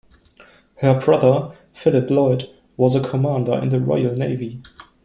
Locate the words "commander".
3.07-3.59